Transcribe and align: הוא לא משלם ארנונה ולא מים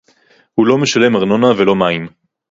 הוא 0.53 0.67
לא 0.67 0.77
משלם 0.77 1.15
ארנונה 1.15 1.47
ולא 1.57 1.75
מים 1.75 2.07